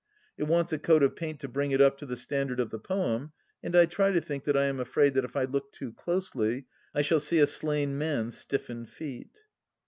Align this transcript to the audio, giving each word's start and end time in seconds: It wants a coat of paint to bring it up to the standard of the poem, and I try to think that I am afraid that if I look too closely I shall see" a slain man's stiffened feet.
It 0.35 0.45
wants 0.45 0.73
a 0.73 0.79
coat 0.79 1.03
of 1.03 1.15
paint 1.15 1.41
to 1.41 1.47
bring 1.47 1.69
it 1.73 1.79
up 1.79 1.95
to 1.99 2.07
the 2.07 2.17
standard 2.17 2.59
of 2.59 2.71
the 2.71 2.79
poem, 2.79 3.33
and 3.61 3.75
I 3.75 3.85
try 3.85 4.09
to 4.11 4.19
think 4.19 4.45
that 4.45 4.57
I 4.57 4.65
am 4.65 4.79
afraid 4.79 5.13
that 5.13 5.25
if 5.25 5.35
I 5.35 5.43
look 5.43 5.71
too 5.71 5.93
closely 5.93 6.65
I 6.95 7.03
shall 7.03 7.19
see" 7.19 7.37
a 7.39 7.45
slain 7.45 7.99
man's 7.99 8.35
stiffened 8.35 8.89
feet. 8.89 9.41